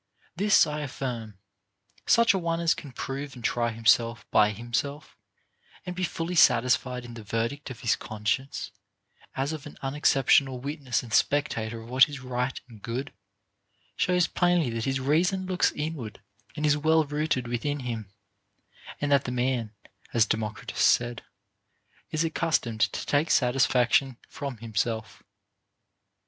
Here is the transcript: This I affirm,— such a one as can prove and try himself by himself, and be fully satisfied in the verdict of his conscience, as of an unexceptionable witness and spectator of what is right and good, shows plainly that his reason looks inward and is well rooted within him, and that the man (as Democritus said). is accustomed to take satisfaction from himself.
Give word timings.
This 0.35 0.65
I 0.65 0.79
affirm,— 0.79 1.37
such 2.07 2.33
a 2.33 2.39
one 2.39 2.59
as 2.59 2.73
can 2.73 2.91
prove 2.91 3.35
and 3.35 3.43
try 3.43 3.69
himself 3.69 4.25
by 4.31 4.49
himself, 4.49 5.15
and 5.85 5.95
be 5.95 6.03
fully 6.03 6.33
satisfied 6.33 7.05
in 7.05 7.13
the 7.13 7.21
verdict 7.21 7.69
of 7.69 7.81
his 7.81 7.95
conscience, 7.95 8.71
as 9.35 9.53
of 9.53 9.67
an 9.67 9.77
unexceptionable 9.83 10.59
witness 10.59 11.03
and 11.03 11.13
spectator 11.13 11.79
of 11.83 11.87
what 11.89 12.09
is 12.09 12.19
right 12.19 12.59
and 12.67 12.81
good, 12.81 13.13
shows 13.95 14.25
plainly 14.25 14.71
that 14.71 14.85
his 14.85 14.99
reason 14.99 15.45
looks 15.45 15.71
inward 15.73 16.19
and 16.55 16.65
is 16.65 16.75
well 16.75 17.05
rooted 17.05 17.47
within 17.47 17.81
him, 17.81 18.11
and 18.99 19.11
that 19.11 19.25
the 19.25 19.31
man 19.31 19.71
(as 20.15 20.25
Democritus 20.25 20.81
said). 20.81 21.21
is 22.09 22.23
accustomed 22.23 22.81
to 22.81 23.05
take 23.05 23.29
satisfaction 23.29 24.17
from 24.29 24.57
himself. 24.57 25.21